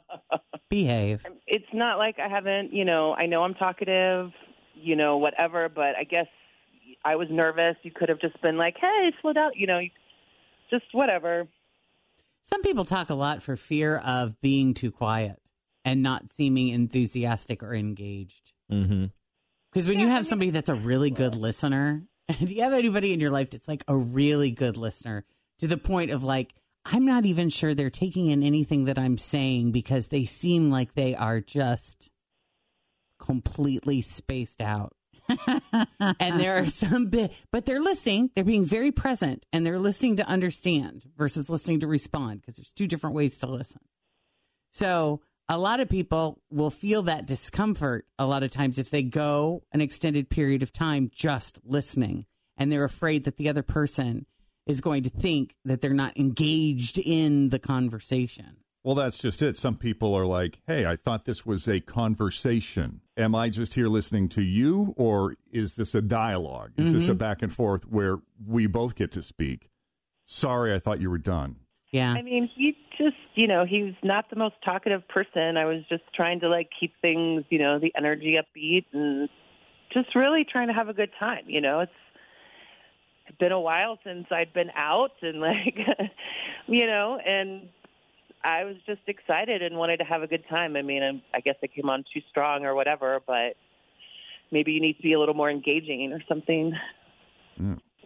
Behave. 0.69 1.25
It's 1.47 1.65
not 1.73 1.97
like 1.97 2.17
I 2.17 2.29
haven't, 2.29 2.73
you 2.73 2.85
know, 2.85 3.13
I 3.13 3.25
know 3.25 3.43
I'm 3.43 3.53
talkative, 3.53 4.31
you 4.73 4.95
know, 4.95 5.17
whatever, 5.17 5.69
but 5.69 5.95
I 5.99 6.05
guess 6.05 6.27
I 7.03 7.17
was 7.17 7.27
nervous. 7.29 7.75
You 7.83 7.91
could 7.93 8.09
have 8.09 8.21
just 8.21 8.41
been 8.41 8.57
like, 8.57 8.75
hey, 8.79 9.11
slow 9.21 9.33
down, 9.33 9.51
you 9.55 9.67
know, 9.67 9.79
just 10.69 10.85
whatever. 10.93 11.47
Some 12.41 12.61
people 12.61 12.85
talk 12.85 13.09
a 13.09 13.15
lot 13.15 13.41
for 13.41 13.55
fear 13.55 13.97
of 13.97 14.39
being 14.39 14.73
too 14.73 14.91
quiet 14.91 15.41
and 15.83 16.01
not 16.01 16.29
seeming 16.29 16.69
enthusiastic 16.69 17.61
or 17.61 17.73
engaged. 17.73 18.53
Mm-hmm. 18.71 19.05
Because 19.71 19.87
when 19.87 19.99
you 19.99 20.07
have 20.07 20.25
somebody 20.25 20.51
that's 20.51 20.69
a 20.69 20.75
really 20.75 21.11
good 21.11 21.35
listener, 21.35 22.03
and 22.29 22.49
you 22.49 22.63
have 22.63 22.73
anybody 22.73 23.13
in 23.13 23.19
your 23.19 23.29
life 23.29 23.49
that's 23.49 23.67
like 23.67 23.83
a 23.87 23.97
really 23.97 24.51
good 24.51 24.77
listener 24.77 25.25
to 25.59 25.67
the 25.67 25.77
point 25.77 26.11
of 26.11 26.23
like, 26.23 26.53
I'm 26.85 27.05
not 27.05 27.25
even 27.25 27.49
sure 27.49 27.73
they're 27.73 27.89
taking 27.89 28.27
in 28.27 28.43
anything 28.43 28.85
that 28.85 28.99
I'm 28.99 29.17
saying 29.17 29.71
because 29.71 30.07
they 30.07 30.25
seem 30.25 30.69
like 30.69 30.93
they 30.93 31.15
are 31.15 31.41
just 31.41 32.11
completely 33.19 34.01
spaced 34.01 34.61
out. 34.61 34.93
and 36.19 36.39
there 36.39 36.57
are 36.57 36.67
some 36.67 37.07
bit, 37.07 37.33
but 37.51 37.65
they're 37.65 37.79
listening. 37.79 38.29
They're 38.35 38.43
being 38.43 38.65
very 38.65 38.91
present 38.91 39.43
and 39.51 39.65
they're 39.65 39.79
listening 39.79 40.17
to 40.17 40.27
understand 40.27 41.03
versus 41.17 41.49
listening 41.49 41.79
to 41.79 41.87
respond 41.87 42.41
because 42.41 42.57
there's 42.57 42.71
two 42.71 42.87
different 42.87 43.15
ways 43.15 43.39
to 43.39 43.47
listen. 43.47 43.81
So 44.69 45.21
a 45.49 45.57
lot 45.57 45.79
of 45.79 45.89
people 45.89 46.41
will 46.51 46.69
feel 46.69 47.03
that 47.03 47.25
discomfort 47.25 48.05
a 48.19 48.27
lot 48.27 48.43
of 48.43 48.51
times 48.51 48.77
if 48.77 48.91
they 48.91 49.01
go 49.01 49.63
an 49.71 49.81
extended 49.81 50.29
period 50.29 50.61
of 50.61 50.71
time 50.71 51.09
just 51.11 51.59
listening 51.63 52.25
and 52.57 52.71
they're 52.71 52.83
afraid 52.83 53.23
that 53.23 53.37
the 53.37 53.49
other 53.49 53.63
person 53.63 54.27
is 54.65 54.81
going 54.81 55.03
to 55.03 55.09
think 55.09 55.55
that 55.65 55.81
they're 55.81 55.93
not 55.93 56.17
engaged 56.17 56.97
in 56.97 57.49
the 57.49 57.59
conversation. 57.59 58.57
Well, 58.83 58.95
that's 58.95 59.17
just 59.17 59.41
it. 59.41 59.57
Some 59.57 59.77
people 59.77 60.13
are 60.13 60.27
like, 60.27 60.59
hey, 60.67 60.85
I 60.85 60.95
thought 60.95 61.25
this 61.25 61.43
was 61.45 61.67
a 61.67 61.79
conversation. 61.79 63.01
Am 63.17 63.33
I 63.33 63.49
just 63.49 63.73
here 63.73 63.87
listening 63.87 64.29
to 64.29 64.43
you, 64.43 64.93
or 64.95 65.35
is 65.51 65.73
this 65.73 65.95
a 65.95 66.01
dialogue? 66.01 66.71
Is 66.77 66.93
this 66.93 67.07
a 67.09 67.15
Mhm. 67.15 67.17
back 67.17 67.41
and 67.41 67.51
forth 67.51 67.87
where 67.87 68.19
we 68.45 68.67
both 68.67 68.95
get 68.95 69.11
to 69.13 69.23
speak? 69.23 69.69
Sorry, 70.25 70.73
I 70.73 70.79
thought 70.79 71.01
you 71.01 71.09
were 71.09 71.17
done. 71.17 71.55
Yeah. 71.91 72.13
I 72.13 72.21
mean, 72.21 72.47
he 72.55 72.77
just, 72.97 73.15
you 73.35 73.47
know, 73.47 73.65
he 73.65 73.83
was 73.83 73.93
not 74.03 74.29
the 74.29 74.35
most 74.35 74.55
talkative 74.63 75.07
person. 75.07 75.57
I 75.57 75.65
was 75.65 75.83
just 75.89 76.03
trying 76.13 76.39
to 76.41 76.49
like 76.49 76.69
keep 76.79 76.93
things, 77.01 77.43
you 77.49 77.59
know, 77.59 77.79
the 77.79 77.91
energy 77.97 78.37
upbeat 78.37 78.85
and 78.93 79.29
just 79.93 80.13
really 80.15 80.43
trying 80.43 80.67
to 80.67 80.73
have 80.73 80.89
a 80.89 80.93
good 80.93 81.11
time. 81.19 81.45
You 81.47 81.61
know, 81.61 81.79
it's 81.79 81.91
been 83.39 83.51
a 83.51 83.59
while 83.59 83.97
since 84.03 84.27
I'd 84.31 84.53
been 84.53 84.71
out 84.75 85.11
and 85.21 85.39
like, 85.39 85.77
you 86.67 86.85
know, 86.85 87.19
and 87.25 87.69
I 88.43 88.63
was 88.63 88.75
just 88.85 89.01
excited 89.07 89.61
and 89.61 89.75
wanted 89.75 89.97
to 89.97 90.05
have 90.05 90.21
a 90.21 90.27
good 90.27 90.43
time. 90.47 90.75
I 90.75 90.81
mean, 90.81 91.03
I'm, 91.03 91.21
I 91.33 91.39
guess 91.39 91.55
I 91.63 91.67
came 91.67 91.89
on 91.89 92.03
too 92.13 92.21
strong 92.29 92.65
or 92.65 92.75
whatever, 92.75 93.21
but 93.25 93.55
maybe 94.51 94.71
you 94.71 94.81
need 94.81 94.97
to 94.97 95.03
be 95.03 95.13
a 95.13 95.19
little 95.19 95.35
more 95.35 95.49
engaging 95.49 96.13
or 96.13 96.21
something. 96.27 96.73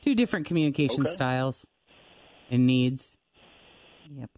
Two 0.02 0.16
different 0.16 0.46
communication 0.46 1.06
Okay. 1.06 1.14
styles 1.14 1.66
and 2.50 2.66
needs. 2.66 3.18
Yep. 4.10 4.30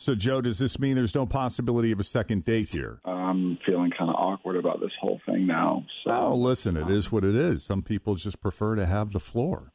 So, 0.00 0.14
Joe, 0.14 0.40
does 0.40 0.58
this 0.58 0.78
mean 0.78 0.96
there's 0.96 1.14
no 1.14 1.26
possibility 1.26 1.92
of 1.92 2.00
a 2.00 2.04
second 2.04 2.46
date 2.46 2.70
here? 2.70 3.00
I'm 3.04 3.58
feeling 3.66 3.90
kind 3.90 4.08
of 4.08 4.16
awkward 4.16 4.56
about 4.56 4.80
this 4.80 4.92
whole 4.98 5.20
thing 5.26 5.46
now. 5.46 5.84
So, 6.04 6.10
Oh, 6.10 6.34
listen, 6.34 6.74
it 6.78 6.88
is 6.88 7.12
what 7.12 7.22
it 7.22 7.34
is. 7.34 7.64
Some 7.64 7.82
people 7.82 8.14
just 8.14 8.40
prefer 8.40 8.76
to 8.76 8.86
have 8.86 9.12
the 9.12 9.20
floor. 9.20 9.74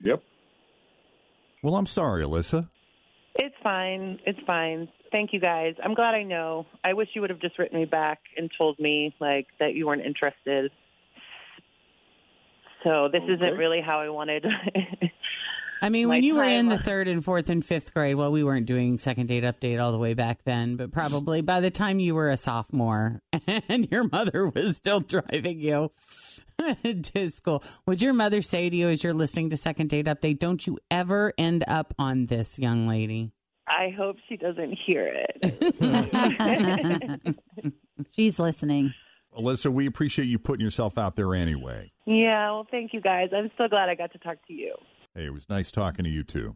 Yep. 0.00 0.24
Well, 1.62 1.76
I'm 1.76 1.86
sorry, 1.86 2.24
Alyssa. 2.24 2.68
It's 3.36 3.54
fine. 3.62 4.18
It's 4.26 4.40
fine. 4.44 4.88
Thank 5.12 5.32
you 5.32 5.38
guys. 5.38 5.76
I'm 5.84 5.94
glad 5.94 6.16
I 6.16 6.24
know. 6.24 6.66
I 6.82 6.94
wish 6.94 7.08
you 7.14 7.20
would 7.20 7.30
have 7.30 7.40
just 7.40 7.60
written 7.60 7.78
me 7.78 7.84
back 7.84 8.18
and 8.36 8.50
told 8.58 8.76
me 8.80 9.14
like 9.20 9.46
that 9.60 9.74
you 9.74 9.86
weren't 9.86 10.04
interested. 10.04 10.72
So 12.82 13.08
this 13.12 13.22
isn't 13.22 13.56
really 13.56 13.80
how 13.80 14.00
I 14.00 14.08
wanted. 14.08 14.44
I 15.80 15.88
mean, 15.88 16.08
when 16.08 16.22
you 16.22 16.36
were 16.36 16.44
in 16.44 16.68
the 16.68 16.78
third 16.78 17.08
and 17.08 17.24
fourth 17.24 17.48
and 17.48 17.64
fifth 17.64 17.94
grade, 17.94 18.16
well, 18.16 18.32
we 18.32 18.42
weren't 18.42 18.66
doing 18.66 18.98
second 18.98 19.26
date 19.26 19.44
update 19.44 19.82
all 19.82 19.92
the 19.92 19.98
way 19.98 20.14
back 20.14 20.42
then, 20.44 20.76
but 20.76 20.92
probably 20.92 21.40
by 21.40 21.60
the 21.60 21.70
time 21.70 22.00
you 22.00 22.14
were 22.14 22.28
a 22.28 22.36
sophomore 22.36 23.22
and 23.68 23.88
your 23.90 24.08
mother 24.08 24.48
was 24.48 24.76
still 24.76 25.00
driving 25.00 25.60
you 25.60 25.92
to 27.02 27.30
school, 27.30 27.62
would 27.86 28.02
your 28.02 28.12
mother 28.12 28.42
say 28.42 28.68
to 28.68 28.76
you 28.76 28.88
as 28.88 29.04
you're 29.04 29.14
listening 29.14 29.50
to 29.50 29.56
second 29.56 29.90
date 29.90 30.06
update, 30.06 30.38
don't 30.38 30.66
you 30.66 30.78
ever 30.90 31.32
end 31.38 31.64
up 31.68 31.94
on 31.98 32.26
this 32.26 32.58
young 32.58 32.88
lady? 32.88 33.32
I 33.68 33.94
hope 33.96 34.16
she 34.28 34.36
doesn't 34.36 34.78
hear 34.86 35.12
it. 35.12 37.36
She's 38.12 38.38
listening. 38.38 38.94
Alyssa, 39.36 39.70
we 39.70 39.86
appreciate 39.86 40.24
you 40.24 40.38
putting 40.38 40.64
yourself 40.64 40.96
out 40.98 41.16
there 41.16 41.34
anyway. 41.34 41.92
yeah, 42.06 42.50
well, 42.50 42.66
thank 42.70 42.94
you 42.94 43.00
guys. 43.00 43.28
I'm 43.32 43.50
so 43.58 43.68
glad 43.68 43.88
I 43.88 43.94
got 43.94 44.12
to 44.12 44.18
talk 44.18 44.38
to 44.48 44.52
you. 44.52 44.74
Hey, 45.18 45.26
it 45.26 45.34
was 45.34 45.48
nice 45.48 45.72
talking 45.72 46.04
to 46.04 46.10
you, 46.10 46.22
too. 46.22 46.54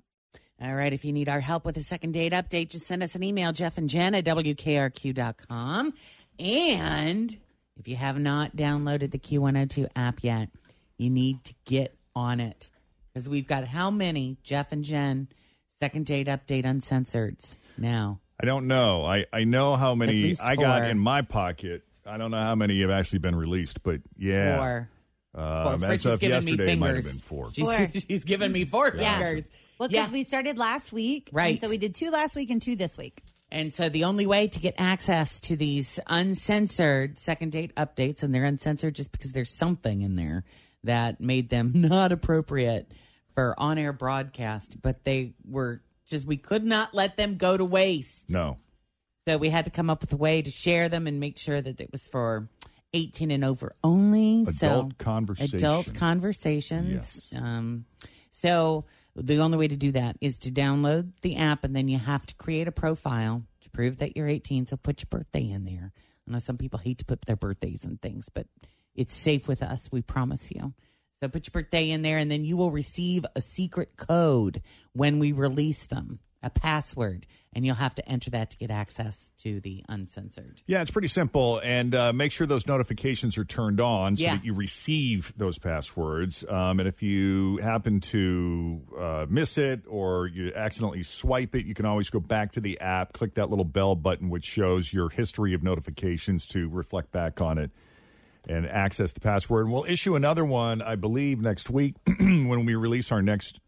All 0.62 0.76
right. 0.76 0.92
If 0.92 1.04
you 1.04 1.12
need 1.12 1.28
our 1.28 1.40
help 1.40 1.64
with 1.64 1.76
a 1.76 1.81
second 1.81 2.12
date 2.12 2.33
update, 2.33 2.69
just 2.69 2.87
send 2.87 3.02
us 3.02 3.16
an 3.16 3.25
email, 3.25 3.50
Jeff 3.50 3.76
and 3.76 3.88
Jen 3.88 4.14
at 4.14 4.25
WKRQ.com. 4.25 5.92
And 6.38 7.37
if 7.76 7.88
you 7.88 7.97
have 7.97 8.21
not 8.21 8.54
downloaded 8.54 9.11
the 9.11 9.19
Q102 9.19 9.88
app 9.97 10.23
yet, 10.23 10.49
you 10.97 11.11
need 11.11 11.42
to 11.42 11.54
get 11.64 11.97
on 12.14 12.38
it 12.38 12.71
because 13.12 13.28
we've 13.28 13.49
got 13.49 13.66
how 13.66 13.90
many 13.90 14.37
Jeff 14.45 14.71
and 14.71 14.85
Jen 14.85 15.26
second 15.81 16.07
date 16.07 16.28
update 16.28 16.64
uncensored 16.64 17.38
now? 17.76 18.21
I 18.40 18.47
don't 18.47 18.69
know. 18.69 19.04
I, 19.04 19.25
I 19.33 19.42
know 19.42 19.75
how 19.75 19.97
many 19.97 20.37
I 20.40 20.54
got 20.54 20.88
in 20.88 21.00
my 21.00 21.23
pocket. 21.23 21.83
I 22.07 22.16
don't 22.16 22.31
know 22.31 22.40
how 22.40 22.54
many 22.54 22.81
have 22.83 22.90
actually 22.90 23.19
been 23.19 23.35
released, 23.35 23.83
but 23.83 24.02
yeah. 24.16 24.57
Four. 24.57 24.88
Um, 25.35 25.81
Four. 25.81 25.91
as 25.93 26.03
She's 26.03 26.07
of 26.12 26.21
giving 26.21 26.45
me 26.45 26.51
yesterday, 26.53 26.73
it 26.75 26.79
might 26.79 26.87
have 26.89 26.97
fingers. 27.05 27.17
been 27.17 27.23
four. 27.23 27.51
She's, 27.53 27.67
Four. 27.67 27.91
she's 28.09 28.25
giving 28.25 28.53
me 28.53 28.65
four 28.65 28.93
Yeah. 28.95 29.19
fingers. 29.19 29.45
Well, 29.79 29.89
because 29.89 30.09
Yeah. 30.09 30.12
we 30.12 30.25
started 30.25 30.59
last 30.59 30.93
week. 30.93 31.29
and 31.29 31.37
Right. 31.37 31.61
so 31.61 31.69
we 31.69 31.79
did 31.79 31.95
two 31.95 32.11
last 32.11 32.37
week 32.37 32.51
and 32.51 32.61
two 32.61 32.77
this 32.77 32.97
week. 32.99 33.23
And 33.51 33.73
so 33.73 33.89
the 33.89 34.05
only 34.05 34.25
way 34.27 34.49
to 34.49 34.59
get 34.59 34.75
access 34.79 35.39
to 35.41 35.57
these 35.57 35.99
uncensored 36.07 37.19
second 37.19 37.53
date 37.53 37.75
updates, 37.77 38.23
and 38.23 38.35
they're 38.35 38.45
uncensored 38.45 38.95
just 38.95 39.12
because 39.12 39.33
there's 39.33 39.51
something 39.51 40.01
in 40.03 40.17
there 40.17 40.45
that 40.85 41.21
made 41.21 41.49
them 41.51 41.73
not 41.75 42.12
appropriate 42.12 42.91
for 43.35 43.55
on 43.59 43.79
air 43.79 43.93
broadcast, 43.93 44.81
but 44.83 45.05
they 45.05 45.35
were 45.49 45.83
just, 46.07 46.27
we 46.27 46.37
could 46.37 46.65
not 46.65 46.95
let 46.95 47.17
them 47.17 47.37
go 47.37 47.57
to 47.57 47.65
waste. 47.65 48.31
No. 48.31 48.59
So 49.27 49.39
we 49.39 49.51
had 49.51 49.65
to 49.67 49.71
come 49.71 49.89
up 49.89 50.01
with 50.01 50.12
a 50.12 50.17
way 50.17 50.43
to 50.43 50.51
share 50.51 50.89
them 50.89 51.07
and 51.07 51.21
make 51.21 51.39
sure 51.39 51.61
that 51.62 51.81
it 51.81 51.91
was 51.93 52.07
for 52.09 52.49
18 52.95 53.31
and 53.31 53.45
over 53.45 53.75
only. 53.83 54.45
so 54.45 54.67
Adult 54.67 54.99
conversation. 54.99 55.57
Adult 55.57 55.95
conversations. 55.95 57.33
Um, 57.37 57.85
so 58.31 58.85
the 59.15 59.39
only 59.39 59.59
way 59.59 59.69
to 59.69 59.77
do 59.77 59.93
that 59.93 60.17
is 60.21 60.39
to 60.41 60.51
download 60.51 61.13
the 61.23 61.37
app, 61.37 61.65
and 61.65 61.75
then 61.77 61.89
you 61.89 61.99
have 61.99 62.27
to 62.27 62.35
create 62.35 62.69
a 62.69 62.73
profile 62.73 63.43
to 63.61 63.71
prove 63.71 63.99
that 63.99 64.17
you're 64.17 64.29
18. 64.29 64.67
So 64.67 64.77
put 64.77 65.03
your 65.03 65.09
birthday 65.11 65.49
in 65.49 65.65
there. 65.65 65.93
I 66.27 66.33
know 66.33 66.39
some 66.39 66.57
people 66.57 66.79
hate 66.79 66.99
to 66.99 67.05
put 67.05 67.23
their 67.23 67.37
birthdays 67.37 67.85
and 67.85 68.01
things, 68.01 68.29
but 68.29 68.47
it's 68.95 69.15
safe 69.15 69.49
with 69.49 69.63
us. 69.63 69.91
We 69.91 70.03
promise 70.03 70.51
you. 70.51 70.75
So 71.13 71.29
put 71.29 71.47
your 71.47 71.63
birthday 71.63 71.91
in 71.91 72.03
there, 72.03 72.19
and 72.19 72.31
then 72.31 72.45
you 72.45 72.57
will 72.57 72.71
receive 72.71 73.25
a 73.37 73.41
secret 73.41 73.97
code 73.97 74.63
when 74.93 75.19
we 75.19 75.33
release 75.33 75.87
them, 75.87 76.21
a 76.43 76.51
password, 76.51 77.27
and 77.53 77.65
you'll 77.65 77.75
have 77.77 77.95
to 77.95 78.09
enter 78.09 78.31
that 78.31 78.51
to 78.51 78.57
get 78.57 78.71
access 78.71 79.31
to 79.39 79.61
the 79.61 79.85
uncensored. 79.89 80.61
Yeah, 80.67 80.81
it's 80.83 80.91
pretty 80.91 81.09
simple. 81.09 81.61
And 81.63 81.95
uh, 81.95 82.13
make 82.13 82.33
sure 82.33 82.47
those 82.47 82.67
notifications 82.67 83.39
are 83.39 83.45
turned 83.45 83.81
on 83.81 84.17
so 84.17 84.25
Yeah. 84.25 84.37
that 84.37 84.45
you 84.45 84.55
receive 84.55 85.33
those 85.37 85.59
passwords. 85.59 86.45
Um, 86.49 86.81
and 86.81 86.89
if 86.89 87.03
you 87.03 87.59
happen 87.59 88.01
to 88.01 88.81
uh, 88.99 89.27
miss 89.29 89.59
it 89.59 89.83
or 89.89 90.27
you 90.27 90.53
accidentally 90.55 91.03
swipe 91.03 91.55
it, 91.55 91.67
you 91.67 91.75
can 91.75 91.87
always 91.87 92.11
go 92.11 92.21
back 92.21 92.53
to 92.53 92.61
the 92.61 92.81
app, 92.81 93.13
click 93.13 93.35
that 93.35 93.51
little 93.51 93.65
bell 93.65 93.95
button, 93.95 94.31
which 94.31 94.45
shows 94.45 94.93
your 94.93 95.09
history 95.11 95.55
of 95.55 95.63
notifications 95.63 96.47
to 96.47 96.69
reflect 96.69 97.13
back 97.13 97.41
on 97.41 97.59
it 97.59 97.71
and 98.49 98.67
access 98.67 99.13
the 99.13 99.21
password. 99.21 99.67
And 99.67 99.73
we'll 99.75 99.85
issue 99.85 100.17
another 100.17 100.45
one, 100.45 100.83
I 100.83 100.97
believe, 100.97 101.41
next 101.41 101.71
week 101.71 101.95
when 102.19 102.65
we 102.65 102.75
release 102.75 103.13
our 103.13 103.23
next 103.23 103.61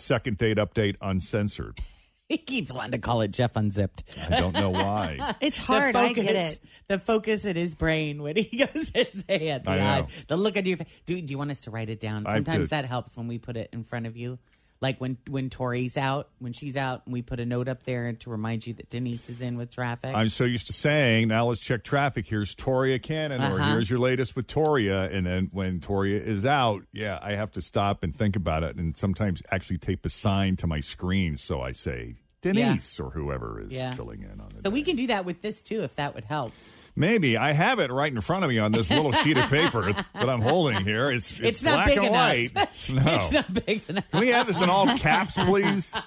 second 0.00 0.38
date 0.38 0.56
update 0.58 0.96
uncensored. 1.00 1.80
He 2.30 2.36
keeps 2.36 2.70
wanting 2.70 2.90
to 2.92 2.98
call 2.98 3.22
it 3.22 3.28
Jeff 3.30 3.56
Unzipped. 3.56 4.04
I 4.30 4.38
don't 4.38 4.52
know 4.52 4.68
why. 4.68 5.34
It's 5.40 5.56
The 5.56 5.62
hard. 5.64 5.96
I 5.96 6.12
get 6.12 6.36
it. 6.36 6.60
The 6.86 6.98
focus 6.98 7.46
in 7.46 7.56
his 7.56 7.74
brain 7.74 8.22
when 8.22 8.36
he 8.36 8.54
goes 8.66 8.90
to 8.90 9.08
say 9.08 9.48
it. 9.48 9.64
The, 9.64 9.70
I 9.70 9.76
know. 9.78 9.82
eye- 9.82 10.06
the 10.26 10.36
look 10.36 10.58
on 10.58 10.66
your 10.66 10.76
face. 10.76 10.88
Do, 11.06 11.18
do 11.22 11.30
you 11.32 11.38
want 11.38 11.50
us 11.52 11.60
to 11.60 11.70
write 11.70 11.88
it 11.88 12.00
down? 12.00 12.26
Sometimes 12.26 12.68
that 12.68 12.84
helps 12.84 13.16
when 13.16 13.28
we 13.28 13.38
put 13.38 13.56
it 13.56 13.70
in 13.72 13.82
front 13.82 14.04
of 14.06 14.14
you. 14.14 14.38
Like 14.80 14.98
when 15.00 15.18
when 15.28 15.50
Tori's 15.50 15.96
out, 15.96 16.28
when 16.38 16.52
she's 16.52 16.76
out, 16.76 17.02
and 17.04 17.12
we 17.12 17.20
put 17.20 17.40
a 17.40 17.44
note 17.44 17.66
up 17.66 17.82
there 17.82 18.12
to 18.12 18.30
remind 18.30 18.64
you 18.64 18.74
that 18.74 18.88
Denise 18.90 19.28
is 19.28 19.42
in 19.42 19.56
with 19.56 19.70
traffic. 19.74 20.14
I'm 20.14 20.28
so 20.28 20.44
used 20.44 20.68
to 20.68 20.72
saying, 20.72 21.26
now 21.28 21.46
let's 21.46 21.58
check 21.60 21.82
traffic. 21.82 22.28
Here's 22.28 22.54
Toria 22.54 23.00
Cannon, 23.00 23.42
or 23.42 23.60
Uh-huh. 23.60 23.70
here's 23.72 23.90
your 23.90 23.98
latest 23.98 24.36
with 24.36 24.46
Toria. 24.46 25.10
And 25.10 25.26
then 25.26 25.48
when 25.52 25.80
Toria 25.80 26.20
is 26.20 26.44
out, 26.46 26.84
yeah, 26.92 27.18
I 27.20 27.32
have 27.32 27.50
to 27.52 27.60
stop 27.60 28.04
and 28.04 28.14
think 28.14 28.36
about 28.36 28.62
it 28.62 28.76
and 28.76 28.96
sometimes 28.96 29.42
actually 29.50 29.78
tape 29.78 30.06
a 30.06 30.10
sign 30.10 30.54
to 30.56 30.68
my 30.68 30.78
screen. 30.78 31.36
So 31.38 31.60
I 31.60 31.72
say, 31.72 32.14
Denise, 32.40 33.00
or 33.00 33.10
whoever 33.10 33.60
is 33.60 33.72
Yeah. 33.74 33.92
filling 33.94 34.22
in 34.22 34.40
on 34.40 34.52
it. 34.56 34.62
so 34.62 34.70
we 34.70 34.82
can 34.82 34.94
do 34.94 35.08
that 35.08 35.24
with 35.24 35.42
this 35.42 35.60
too, 35.60 35.82
if 35.82 35.96
that 35.96 36.14
would 36.14 36.24
help. 36.24 36.52
Maybe. 36.98 37.36
I 37.36 37.52
have 37.52 37.78
it 37.78 37.92
right 37.92 38.12
in 38.12 38.20
front 38.20 38.44
of 38.44 38.50
me 38.50 38.58
on 38.58 38.72
this 38.72 38.90
little 38.90 39.12
sheet 39.12 39.36
of 39.38 39.44
paper 39.50 39.92
that 39.92 40.28
I'm 40.28 40.40
holding 40.40 40.82
here. 40.84 41.10
It's, 41.10 41.30
it's, 41.32 41.40
It's 41.40 41.64
not 41.64 41.74
black 41.74 41.88
big 41.88 41.98
and 41.98 42.06
enough. 42.06 42.14
white. 42.14 42.68
No. 42.88 43.14
It's 43.20 43.32
not 43.32 43.66
big 43.66 43.82
enough. 43.88 44.10
Can 44.10 44.20
we 44.20 44.28
have 44.28 44.46
this 44.46 44.60
in 44.60 44.68
all 44.68 44.86
caps, 44.98 45.36
please? 45.36 45.94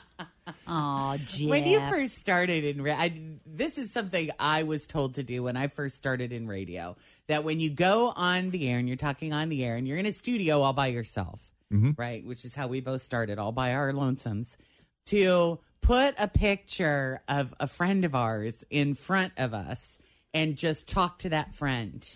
Oh, 0.67 1.17
Jeff. 1.27 1.49
When 1.49 1.65
you 1.65 1.79
first 1.79 2.17
started 2.17 2.63
in 2.63 2.81
ra- 2.81 2.95
I, 2.97 3.13
this 3.45 3.77
is 3.77 3.91
something 3.93 4.31
I 4.39 4.63
was 4.63 4.85
told 4.85 5.13
to 5.15 5.23
do 5.23 5.43
when 5.43 5.55
I 5.55 5.67
first 5.67 5.97
started 5.97 6.33
in 6.33 6.47
radio. 6.47 6.97
That 7.27 7.43
when 7.43 7.59
you 7.59 7.69
go 7.69 8.11
on 8.15 8.49
the 8.49 8.67
air 8.67 8.77
and 8.77 8.87
you're 8.87 8.97
talking 8.97 9.33
on 9.33 9.49
the 9.49 9.63
air 9.63 9.75
and 9.75 9.87
you're 9.87 9.97
in 9.97 10.05
a 10.05 10.11
studio 10.11 10.61
all 10.61 10.73
by 10.73 10.87
yourself, 10.87 11.53
mm-hmm. 11.71 11.91
right? 11.95 12.25
Which 12.25 12.43
is 12.43 12.55
how 12.55 12.67
we 12.67 12.81
both 12.81 13.01
started, 13.01 13.37
all 13.39 13.51
by 13.51 13.73
our 13.73 13.93
lonesomes. 13.93 14.57
To 15.05 15.59
put 15.81 16.15
a 16.17 16.27
picture 16.27 17.21
of 17.27 17.53
a 17.59 17.67
friend 17.67 18.03
of 18.03 18.15
ours 18.15 18.65
in 18.69 18.93
front 18.93 19.33
of 19.37 19.53
us 19.53 19.99
and 20.33 20.57
just 20.57 20.87
talk 20.87 21.19
to 21.19 21.29
that 21.29 21.53
friend. 21.53 22.07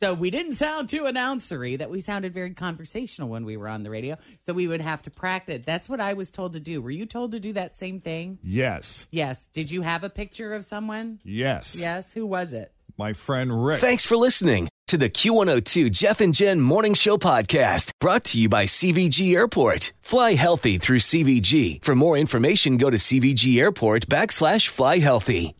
So 0.00 0.12
we 0.12 0.30
didn't 0.30 0.54
sound 0.54 0.88
too 0.88 1.02
announcery, 1.04 1.78
that 1.78 1.88
we 1.88 2.00
sounded 2.00 2.34
very 2.34 2.52
conversational 2.52 3.28
when 3.28 3.44
we 3.44 3.56
were 3.56 3.68
on 3.68 3.84
the 3.84 3.90
radio. 3.90 4.18
So 4.40 4.52
we 4.52 4.66
would 4.66 4.80
have 4.80 5.02
to 5.02 5.10
practice. 5.10 5.62
That's 5.64 5.88
what 5.88 6.00
I 6.00 6.12
was 6.14 6.30
told 6.30 6.52
to 6.54 6.60
do. 6.60 6.82
Were 6.82 6.90
you 6.90 7.06
told 7.06 7.32
to 7.32 7.40
do 7.40 7.52
that 7.54 7.74
same 7.76 8.00
thing? 8.00 8.38
Yes. 8.42 9.06
Yes. 9.10 9.48
Did 9.52 9.70
you 9.70 9.82
have 9.82 10.04
a 10.04 10.10
picture 10.10 10.52
of 10.52 10.64
someone? 10.64 11.20
Yes. 11.24 11.78
Yes. 11.80 12.12
Who 12.12 12.26
was 12.26 12.52
it? 12.52 12.72
My 12.98 13.12
friend 13.12 13.64
Rick. 13.64 13.80
Thanks 13.80 14.04
for 14.04 14.16
listening 14.16 14.68
to 14.88 14.98
the 14.98 15.08
Q102 15.08 15.90
Jeff 15.90 16.20
and 16.20 16.34
Jen 16.34 16.60
Morning 16.60 16.94
Show 16.94 17.16
podcast 17.16 17.90
brought 17.98 18.24
to 18.26 18.38
you 18.38 18.48
by 18.48 18.64
CVG 18.64 19.34
Airport. 19.34 19.92
Fly 20.02 20.34
healthy 20.34 20.76
through 20.78 20.98
CVG. 20.98 21.82
For 21.82 21.94
more 21.94 22.18
information, 22.18 22.76
go 22.76 22.90
to 22.90 22.98
CVG 22.98 23.58
Airport 23.58 24.06
backslash 24.06 24.68
fly 24.68 24.98
healthy. 24.98 25.54